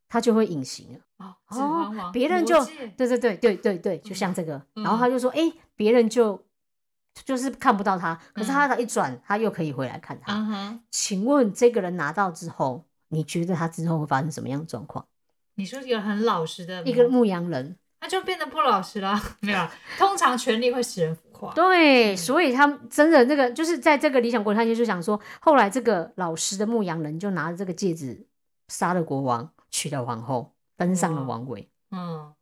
[0.09, 1.35] 他就会隐形了。
[1.49, 2.65] 哦，别人就
[2.97, 4.55] 对对对对对对，就像这个。
[4.77, 6.41] 嗯然后他就说：“哎、别人就
[7.25, 10.33] 就是看不到他，可是他一转，他又可以回来看他。
[10.33, 15.05] 嗯，请问这个人拿到之后，你觉得他之后会发生什么样的状况？
[15.61, 19.21] 你说一个很老实的一个牧羊人，那就变得不老实了。
[19.41, 21.53] 没有啊，通常权力会使人腐化。
[21.55, 28.27] 对，所以他们真的那个就是在这个理想国，他就想说，后来这个老实的牧羊人就拿着这个戒指
[28.69, 31.69] 杀了国王，娶了皇后，登上了王位。
[31.91, 32.33] 嗯，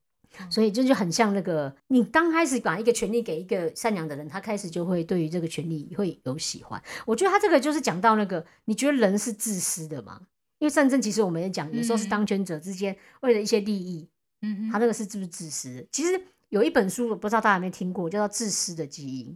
[0.48, 6.80] 所以这就很像那个，你刚开始把一个权利给一个善良的人，他开始就会对于这个权利会有喜欢。
[7.04, 10.20] 我觉得他这个就是讲到那个，你觉得人是自私的吗？
[10.58, 14.08] 因为战争其实我们也讲，有时候是嗯当权者之间为了一些利益，
[14.42, 15.86] 嗯哼，他那个是是不是自私？
[15.92, 19.26] 其实有一本书，我不知道大家有没有听过，叫做《自私的基因》。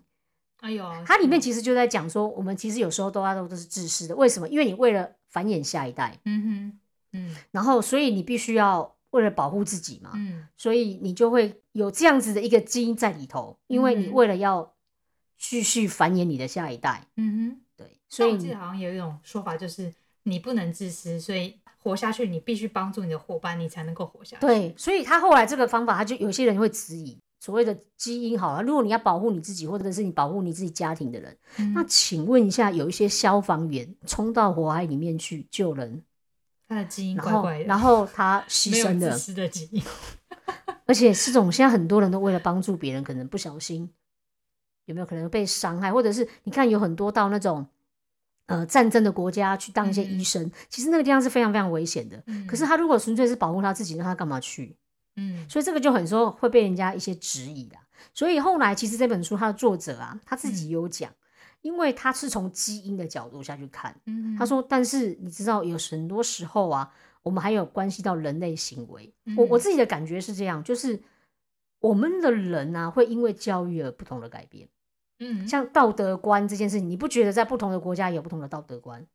[0.58, 4.14] 哎呦，它里面其实就在讲说，我们其实有时候都大都都是自私的。
[4.14, 4.48] 为什么？
[4.48, 6.78] 因为你为了繁衍下一代，嗯哼，
[7.12, 14.74] 嗯然后所以你必须要为了保护自己嘛，嗯所以你就会有这样子的一个基因在里头，因为你嗯为了要
[15.36, 17.60] 继续繁衍你的下一代，嗯哼。
[17.76, 19.92] 对，所以好像有一种说法，就是
[20.24, 24.46] 你不能自私，所以活下去，你必须帮助你的伙伴，你才能够活下去。
[24.46, 36.02] 对，所以他后来这个方法，他就有些人会质疑所谓的基因好了，如果你要保护你自己，或者是你保护你自己家庭的人，嗯，那请问一下，有一些消防员冲到火海里面去救人，
[36.68, 39.82] 他的基因怪怪的，然后他牺牲了自，私的基因。
[40.86, 43.90] 而且这种现在很多人都为了帮助别人，可能不小心
[44.84, 47.66] 有没有可能被伤害，或者是你看有很多到那种
[48.46, 52.22] 呃战争的国家去当一些嗯医生，其实那个地方是非常非常危险的。
[52.46, 54.76] 可是他如果纯粹是保护他自己，那他干嘛去？
[55.16, 57.80] 嗯所以这个就很说会被人家一些质疑啦。
[58.14, 61.12] 所以后来其实这本书它的作者啊，他自己有讲，
[61.60, 66.90] 因为他是从基因的角度下去看，嗯，他说，但是你知道有很多时候啊，
[67.22, 69.14] 我们还有关系到人类行为。
[69.36, 71.00] 我我嗯自己的感觉是这样，就是
[71.78, 74.68] 我们的人啊，会因为教育而不同的改变。
[75.22, 79.06] 嗯，像道德观这件事情，你不觉得在不同的国家有不同的道德观？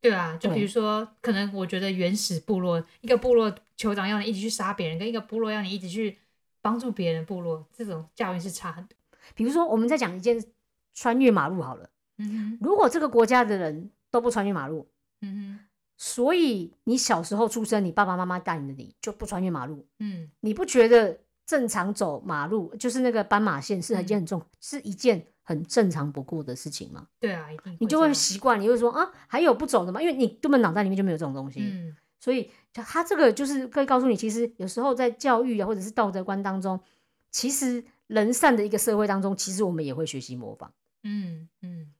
[0.00, 6.16] 对啊，就比如说，可能我觉得原始部落一个部落酋长要你一直去杀别人，跟一个部落要你一直去
[6.62, 8.96] 帮助别人，部落这种教育是差很多。
[9.34, 10.42] 比如说，我们在讲一件
[10.94, 14.88] 穿越马路好了，嗯哼，如果这个国家的人都不穿越马路，
[15.20, 15.64] 嗯哼。
[16.00, 20.30] 所以你小时候出生，你爸爸妈妈带你的你就不穿越马路，嗯。
[20.40, 27.08] 你不觉得正常走马路就是那个斑马线是一嗯件很重，是一件很正常不过的事情吗？
[27.18, 30.02] 对啊，一定你就会习惯，你会说啊，还有不走的吗？
[30.02, 31.60] 因为你根本脑袋里面就没有这种东西。
[31.62, 36.78] 嗯所以就他这个就是可以告诉你，其实有时候在教育啊，或者是道德观当中，
[37.30, 40.70] 其实人善的一个社会当中，其实我们也会学习模仿。
[41.04, 41.94] 嗯嗯，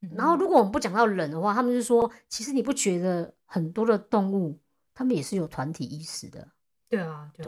[0.00, 4.58] 嗯然后如果我们不讲到人的话，他们就说，其实你不觉得很多的动物，
[4.94, 6.48] 他们也是有团体意识的。
[6.88, 7.46] 对啊对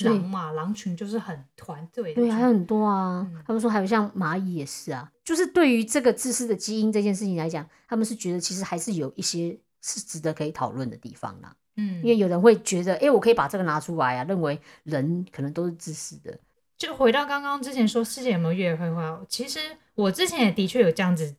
[0.00, 3.26] 狼嘛，狼群就是很团队的对，还有很多啊。
[3.30, 11.54] 嗯他们说还有像蚂蚁也是啊，就是对于这个自私的基因这件事情来讲，他们是觉得其实还是有一些是值得可以讨论的地方啦。
[11.76, 16.38] 嗯，因为有人会觉得，哎、我可以把这个拿出来啊，认为人可能都是自私的。
[16.76, 19.58] 就回到刚刚之前说世界有没有越来越坏，其实
[19.94, 21.34] 我之前也的确有这样子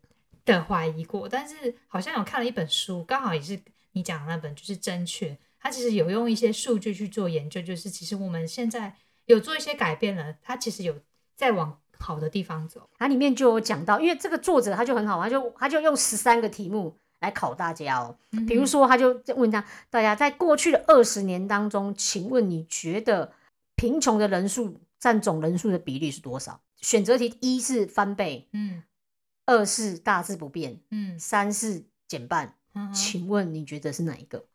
[0.45, 3.59] 的怀疑过，但是好像有看了一本书，刚好也是
[3.91, 10.95] 你讲的那本，就是正确，它其实有用一些数据去做研究，就是其实我们现在有做一些改变了，他其实有
[11.35, 12.87] 在往好的地方走。
[12.99, 18.15] 它里面就有讲到，因为这个作者他就很好，他就他就用十三个题目来考大家哦。
[18.47, 23.33] 比如说，他就问他大家在过去的二十年当中，请问你觉得
[23.75, 26.61] 贫穷的人数占总人数的比例是多少？
[26.79, 28.83] 选择题一是翻倍，嗯
[29.47, 32.53] 二是大致不变，嗯三是减半。
[32.75, 34.45] 嗯，请问你觉得是哪一个？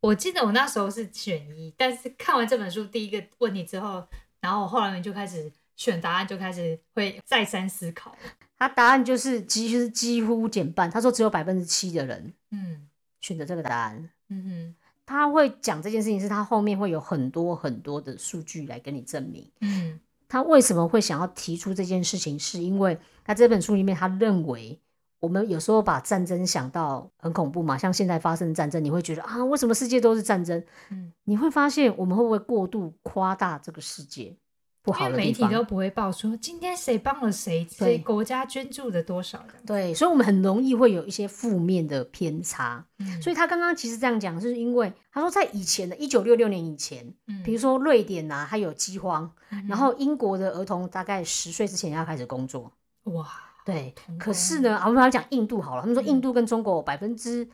[0.00, 4.06] 我记得我那时候是选一，但是看完这本书第一个问题之后，
[4.40, 8.16] 然后我后来就开始选答案，就开始会再三思考。
[8.56, 10.90] 他答案就是几乎几乎减半。
[10.90, 12.88] 他说只有百分之七的人嗯
[13.20, 14.10] 选择这个答案。
[14.28, 14.74] 嗯哼。
[15.06, 19.50] 他会讲这件事情，是他后面会有很多很多的数据来跟你证明。
[19.60, 24.78] 嗯他为什么会想要提出这件事情，是因为他这本书里面他认为，
[25.20, 30.62] 我们有时候把战争想到很恐怖嘛，像现在发生的战争，你会觉得啊，为什么世界都是战争？
[30.90, 34.36] 嗯，你会发现我们会不会过度夸大这个世界
[34.82, 35.18] 不因好的地方？
[35.18, 39.62] 为媒体都不会报说今天谁帮了谁，所以国家捐助的多少这样。
[39.66, 42.86] 对，所以我们很容易会有一些负面的偏差。
[42.98, 52.72] 嗯所以他刚刚其实这样讲，是因为他说在以前的一九六六年以前，嗯比如说瑞典呐、它有饥荒，嗯然后英国的儿童大概十岁之前要开始工作。
[53.04, 53.26] 哇，
[53.68, 56.06] 对，可是呢，啊我们来讲印度好了，他们说嗯。
[56.06, 57.46] 印度跟中国百分之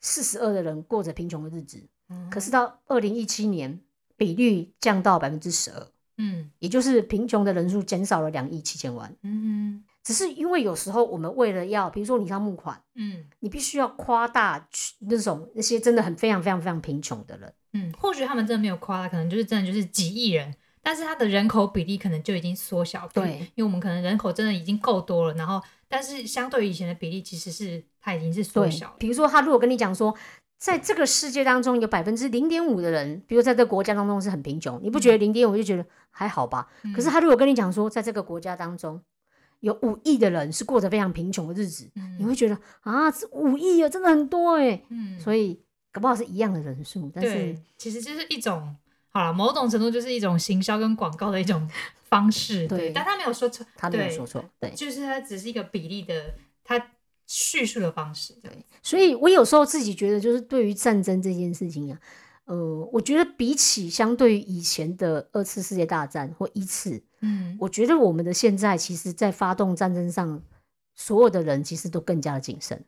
[0.00, 3.80] 四十二的人过着贫穷的日子，嗯可是到二零一七年，
[4.16, 6.52] 比率降到百分之十二，嗯。
[6.60, 9.12] 也就是贫穷的人数减少了两亿七千万。
[9.22, 13.24] 嗯只是因为有时候我们为了要，比如说你要募款，嗯。
[13.40, 17.52] 你必须要夸大去那种那些真的很非常非常非常贫穷的人。
[17.72, 20.54] 嗯，或许他们真的没有夸大，可能就是真的就是几亿人，
[20.86, 23.08] 但是它的人口比例可能就已经缩小。
[23.12, 28.94] 对因为我们可能人口真的已经够多了，然后但是相对于以前的比例，其实是它已经是缩小，了。
[28.96, 30.16] 比如说他如果跟你讲说，
[30.56, 36.68] 在这个世界当中有百分之零点五的人，比如在这个国家当中是很贫穷，你不觉得零点五就觉得还好吧？
[36.84, 39.02] 嗯可是他如果跟你讲说，在这个国家当中
[39.58, 44.80] 有五亿的人是过着非常贫穷的日子，嗯你会觉得啊，这五亿啊，真的很多哎。
[44.90, 48.76] 嗯，所以搞不好是一样的人数，但是，其实就是一种
[49.16, 51.66] 好了，某种程度就是一种行销跟广告的一种
[52.04, 52.68] 方式。
[52.68, 54.70] 对但他没有说错，他没有说错，对。
[54.72, 56.90] 就是他只是一个比例的，他
[57.26, 58.34] 叙述的方式。
[58.42, 58.50] 对，
[58.82, 61.98] 所以我有时候自己觉得，就是对于战争这件事情啊，
[62.44, 70.42] 呃，我觉得比起相对于以前的二次世界大战或一次，嗯我觉得我们的现在其实，在发动战争上，
[70.94, 72.84] 所有的人其实都更加的谨慎。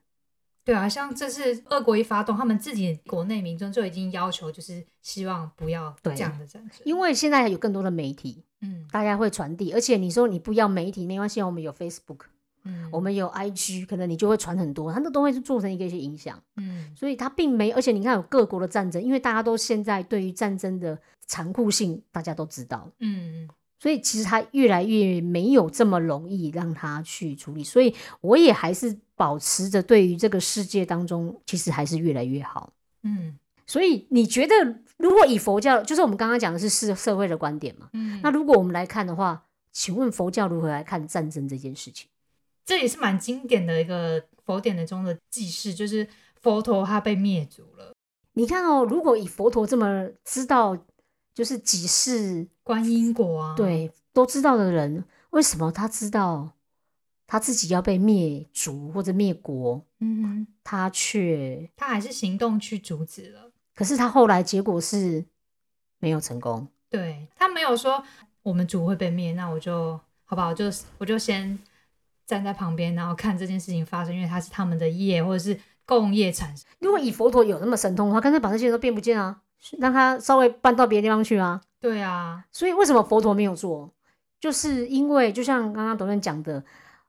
[0.68, 6.78] 对啊，像这次俄国一发动，他们自己国内民众就已经要求，就是希望不要对这样的战争。
[6.84, 12.18] 因为现在有更多的媒体，嗯大家会传递，而且你说你不要媒体没关系，我们有 Facebook，
[12.64, 16.38] 嗯，我们有 IG，可能你就会传很多，它那都会做成一个一些影响。
[16.56, 23.48] 嗯所以它并没，而且你看有各国的战争，因为大家都现在对于战争的残酷性，大家都知道，嗯
[23.80, 27.64] 所以其实它越来越没有这么容易让它去处理。
[27.64, 32.72] 所以我也还是保持着对于这个世界当中，其实还是越来越好。
[33.02, 34.54] 嗯所以你觉得，
[34.96, 37.90] 如果以佛教，就是我们刚刚讲的是社社会的观点嘛？
[37.92, 42.08] 嗯，那如果我们来看的话，请问佛教如何来看战争这件事情？
[42.64, 46.08] 这也是蛮经典的一个佛典的中的记事，就是
[46.40, 47.92] 佛陀他被灭族了，
[48.32, 50.74] 你看哦，如果以佛陀这么知道，
[51.34, 56.52] 就是几世观因果啊，，对都知道的人，为什么他知道
[57.28, 63.52] 他自己要被灭族或者灭国，嗯哼，他却他还是行动去阻止了。
[63.76, 65.24] 可是他后来结果是
[65.98, 66.66] 没有成功？
[66.88, 68.02] 对他没有说
[68.42, 70.64] 我们族会被灭，那我就好吧，我就
[70.96, 71.56] 我就先
[72.26, 76.66] 站在旁边，然后看这件事情发生，因为它是他们的业或者是共业产生。
[76.78, 79.42] 如果以佛陀有那么神通的话，干脆把这些人都变不见啊，
[79.78, 81.60] 让他稍微搬到别的地方去啊。
[81.78, 83.92] 对啊，所以为什么佛陀没有做？
[84.40, 86.64] 就是因为就像刚刚董人讲的，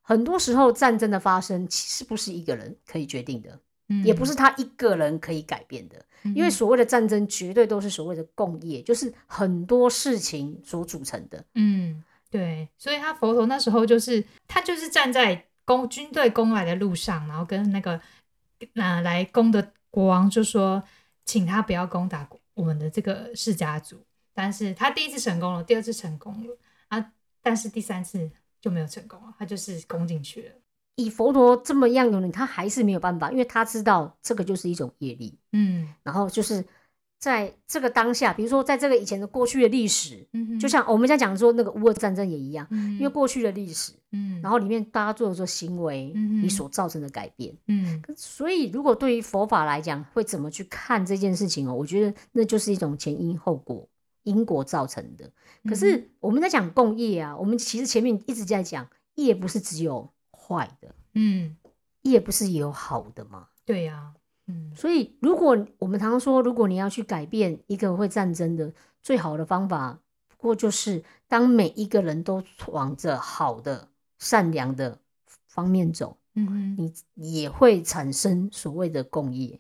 [0.10, 6.04] 很多时候战争的发生其实不是一个人可以决定的，嗯也不是他一个人可以改变的。
[6.36, 11.46] 因为所谓的战争绝对都是所谓的共业，就是很多事情所组成的。
[11.54, 18.02] 嗯，对，所以他佛陀那时候就是他就是站在攻军队攻来的路上，然后跟那个
[18.74, 20.84] 呃来攻的国王就说，
[21.24, 24.04] 请他不要攻打我们的这个世家族。
[24.34, 26.58] 但是他第一次成功了，第二次成功了
[26.88, 28.30] 啊，但是第三次
[28.62, 30.52] 就没有成功啊，他就是攻进去了。
[30.96, 36.66] 以佛陀这么样有人，他还是没有办法，因为他知道这个就是一种业力，嗯然后就是
[37.20, 47.56] 在这个当下，比如说在这个以前的过去的历史，嗯哼，就像我们在讲说那个乌俄战争也一样，嗯因为过去的历史，嗯，然后里面大家做的这行为，嗯哼你所造成的改变。
[47.68, 51.74] 嗯所以，如果对于佛法来讲，会怎么去看这件事情哦？
[51.74, 53.88] 我觉得那就是一种前因后果、
[54.30, 55.26] 因果造成的。
[55.66, 61.58] 可嗯是我们在讲共业啊，我们其实前面一直在讲业，不是只有坏的，嗯，
[62.04, 63.48] 业不是也有好的吗？
[63.66, 64.14] 对呀，
[64.48, 64.72] 嗯。
[64.76, 68.72] 所以，如果我们常常说，如果你要去改变一个会战争的，
[69.02, 75.00] 最好的方法，不过就是当每一个人都往着好的、善良的
[75.48, 76.78] 方面走，嗯，
[77.16, 79.60] 你也会产生所谓的共业，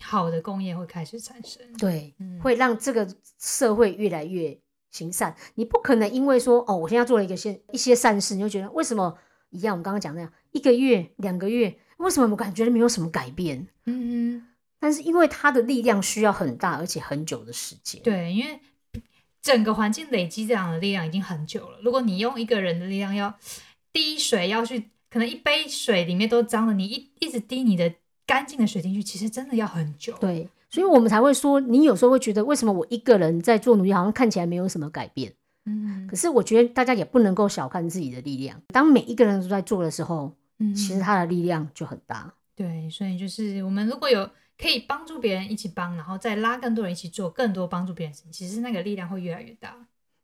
[0.00, 1.62] 好的工业会开始产生。
[1.74, 3.06] 对，嗯会让这个
[3.38, 4.58] 社会越来越
[4.90, 5.34] 行善。
[5.54, 9.16] 你不可能因为说哦，我现在做了一个些一些善事，你就觉得为什么
[9.50, 9.74] 一样？
[9.74, 13.68] 我们刚刚讲那样，一个月、两个月，为什么我感觉没有什么改变？
[13.86, 14.46] 嗯嗯。
[14.78, 18.02] 但是因为它的力量需要很大，而且很久的时间。
[18.02, 18.58] 对，因为
[19.42, 21.78] 整个环境累积这样的力量已经很久了。
[21.82, 23.34] 如果你用一个人的力量要
[23.92, 27.92] 滴水要去，可能一杯水里面都脏了，你一一直滴你的
[28.30, 35.34] 干净的水进去，其实真的要很久。，对，所以我们才会说，你有时候会觉得，为什么我一个人在做努力，好像看起来没有什么改变？
[35.66, 38.62] 嗯可是我觉得大家也不能够小看自己的力量。
[38.68, 42.32] 当每一个人都在做的时候，嗯其实他的力量就很大。
[42.54, 44.24] 对，所以就是我们如果有
[44.56, 49.74] 可以帮助别人一起帮，然后再拉更多人一起做更多帮助别人事情，其实那个力量会越来越大。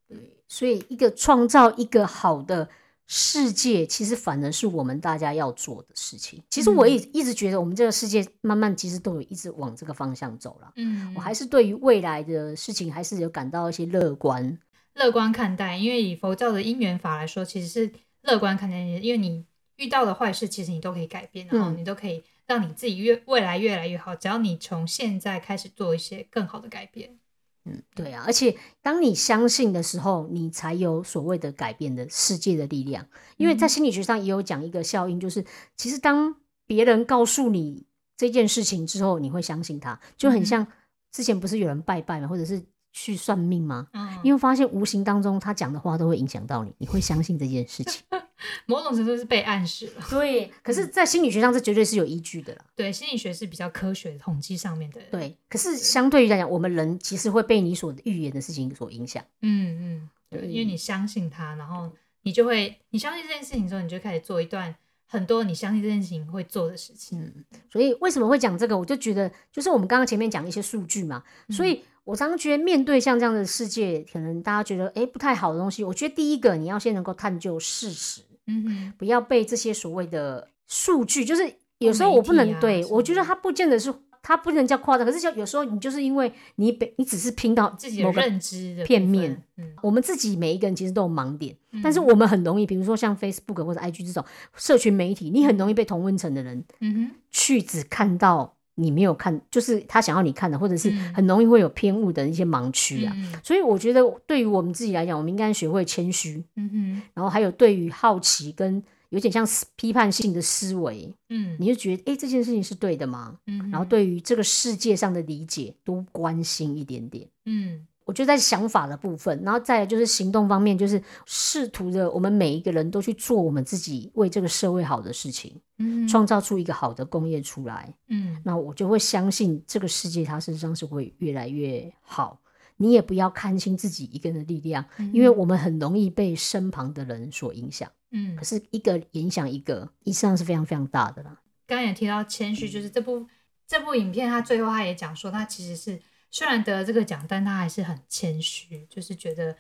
[0.09, 2.69] 对，所以一个创造一个好的
[3.09, 6.43] 世界，其实反而是我们大家要做的事情。
[6.51, 10.73] 其实我也一直觉得，我们这个世界慢慢其实都有一直往这个方向走了。
[10.77, 14.59] 嗯我还是对于未来的事情还是有感到一些乐观。
[14.95, 17.93] 乐观看待，因为以佛教的因缘法来说，其实是
[18.23, 19.45] 乐观看待，因为你
[19.77, 24.17] 遇到的坏事，其实你都可以改变，然后嗯你都可以让你自己越未来越来越好。
[24.17, 27.19] 只要你从现在开始做一些更好的改变。
[27.67, 33.05] 嗯，对啊，而且当你相信的时候，你才有所谓的改变的世界的力量。
[33.37, 35.45] 因为在心理学上也有讲一个效应，就是
[35.77, 37.85] 其实当别人告诉你
[38.17, 40.67] 这件事情之后，你会相信他，就很像
[41.11, 42.29] 之前不是有人拜拜嘛？
[42.29, 42.63] 或者是
[42.93, 43.89] 去算命吗？
[43.93, 48.03] 嗯，你会发现无形当中他讲的话都会影响到你，你会相信这件事情。
[48.67, 50.05] 某种程度是被暗示了。
[50.11, 52.65] 对，可是，在心理学上这绝对是有依据的啦。
[52.75, 59.25] 对，心理学是比较科学的统计上面的。，对，可是相对于来讲，我们人其实会被你所预言的事情所影响。
[59.43, 61.91] 嗯嗯，对，对因为你相信他，然后
[62.23, 64.75] 你就会，你相信这件事情之后，你就开始做一段
[65.07, 67.21] 很多你相信这件事情会做的事情。
[67.21, 68.77] 嗯，所以为什么会讲这个？
[68.77, 83.93] 我就觉得，就是我们刚刚前面讲一些数据嘛，所以我常常觉得，面对像这样的世界，可能大家觉得诶不太好的东西，我觉得第一个你要先能够探究事实，嗯哼，不要被这些所谓的数据，就是有时候我不能、对我觉得它不见得是
[84.23, 94.25] 它不能叫夸张，可是像有时候你就是因为你被你只是拼到自己的认知的片面，嗯，我们自己每一个人其实都有盲点，但是嗯我们很容易，比如说像 Facebook 或者 IG 这种
[94.57, 103.13] 社群媒体，你很容易被同温层的人嗯哼，去只看到你没有看，就是他想要你看的，或者是嗯很容易会有偏误的一些盲区啊。
[103.17, 109.47] 嗯所以我觉得，对于我们自己来讲，我们应该学会谦虚，嗯哼，然后还有对于好奇跟有点像
[109.77, 113.37] 批判性的思维，嗯你就觉得，诶，这件事情是对的吗？
[113.47, 117.27] 嗯，然后对于这个世界上的理解多关心一点点。
[117.45, 127.93] 嗯我觉得在想法的部分，然后再来就是行动方面，就是试图的我们每一个人都去做我们自己为这个社会好的事情，嗯，创造出一个好的工业出来。
[128.09, 132.41] 嗯那我就会相信这个世界它事实上是会越来越好。
[132.79, 137.91] 你也不要看清自己一个人的力量，因为我们很容易被身旁的人所影响。
[138.13, 141.41] 嗯可，是一个影响一个，实际上是非常非常大的啦。
[141.67, 143.27] 刚刚也提到谦虚，就是这部
[143.67, 145.99] 这部影片，他最后他也讲说，他其实是
[146.37, 149.57] 虽然得了这个奖，但他还是很谦虚，就是觉得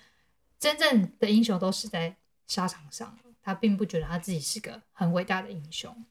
[0.59, 2.15] 真正的英雄都死在
[2.47, 6.05] 沙场上，他并不觉得他自己是个很伟大的英雄。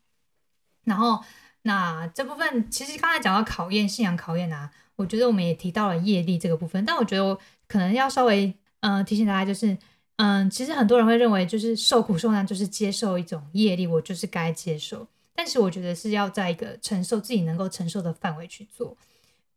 [0.86, 1.24] 然后，
[1.62, 9.78] 那这部分其实刚才讲到考验信仰考验啊，我觉得我们也提到了业力这个部分，但我觉得我可能要稍微嗯、提醒大家，就是
[10.16, 15.08] 嗯，其实很多人会认为就是受苦受难就是接受一种业力，我就是该接受。
[15.36, 18.98] 但是我觉得是要在一个承受自己能够承受的范围去做，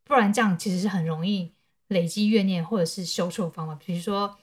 [0.09, 1.53] 不然这样其实是很容易
[1.89, 3.75] 累积怨念或者是修错方法。
[3.77, 4.37] 比如说，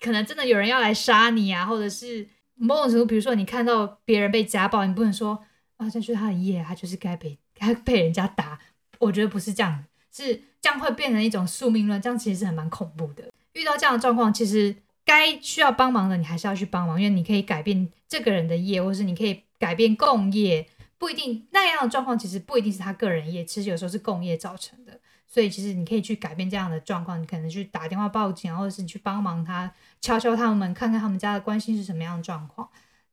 [0.00, 5.44] 可能真的有人要来杀你啊，或者是某种程度，比如说你看到别人被家暴，你不能说
[5.76, 8.58] 啊，这就是他的业，他就是该被该被人家打。
[8.98, 13.24] 我觉得不是这样，是这样会变成一种宿命论，这样其实是很蛮恐怖的。
[13.52, 20.66] 遇到这样的状况，其实该需要帮忙的你还是要去帮忙，因为你可以改变这个人的业，或是你可以改变共业，
[20.98, 25.00] 不一定那样的状况其实不一定是他个人业，其实有时候是共业造成的。
[25.32, 29.72] 所以其实你可以去改变这样的状况，你可能去打电话报警，或者是你去帮忙他
[30.02, 32.68] 敲敲他们，看看他们家的关系是什么样的状况。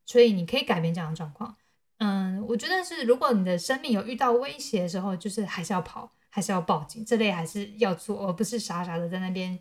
[0.05, 1.55] 所以你可以改变这样的状况。
[1.99, 9.57] 嗯，我觉得是如果你的生命有遇到威胁的时候，就是还是要跑，还是要报警，这类还是要做，而不是傻傻的在那边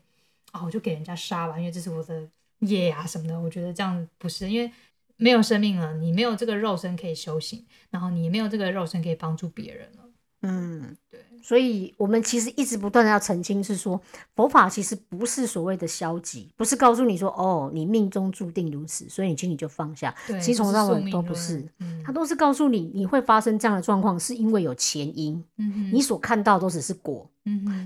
[0.51, 2.29] 啊，我就给人家杀完，因为这是我的
[2.59, 3.39] 业啊什么的。
[3.41, 4.73] 我觉得这样不是，因为
[5.17, 10.08] 没有生命了，你没有这个肉身可以修行，然后你没有这个肉身可以帮助别人了。
[10.43, 14.01] 嗯，对，所以我们其实一直不断的要澄清，是说
[14.36, 20.14] 佛法其实不是所谓的消极，不是告诉你说哦，你命中注定如此，所以你请你就放下。
[20.26, 27.28] 对，其实从不是到尾都不是，嗯它都是告诉你你会发生这样的状况，是因为有前因，嗯你所看到都只是果。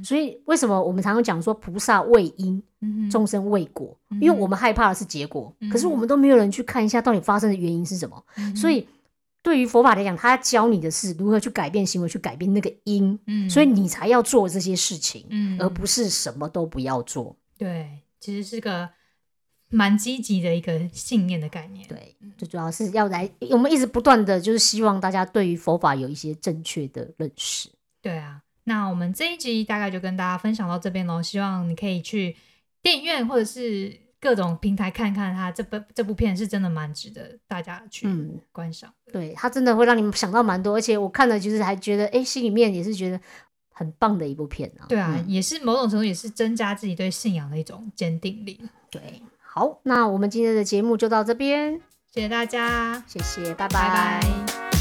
[0.05, 2.61] 所以为什么我们常常讲说菩萨畏因，
[3.09, 3.97] 众生畏果？
[4.11, 8.23] 嗯因为我们害怕的是结果，可是嗯我们都没有人去看一下到底发生的原因是什么。
[8.37, 8.87] 嗯所以
[9.43, 17.37] 对于佛法来讲，他教你的是如何去改变行为，去改变那个因，嗯，所以你才要做这些事情，嗯，而不是什么都不要做。
[17.59, 18.89] 对，其实是个
[19.69, 21.87] 蛮积极的一个信念的概念。
[21.89, 27.69] 对，最主要是要来，我们一直不断的就是希望大家对于佛法有一些正确的认识。
[28.01, 31.21] 对啊，那我们这一集大概就跟大家分享到这边喽。
[31.21, 32.37] 希望你可以去
[32.81, 39.13] 电影院或者是各种平台看看它这部这部片是真的蛮值得大家去嗯观赏的。
[39.13, 43.21] 对，它真的会让你们想到蛮多，而且我看了就是还觉得，哎，心里面也是觉得
[43.73, 44.87] 很棒的一部片啊。
[44.89, 48.61] 对啊，嗯也是某种程度也是增加自己对信仰的一种坚定力。
[48.89, 49.21] 对。
[49.41, 54.72] 好，那我们今天的节目就到这边，谢谢大家，谢谢，拜拜拜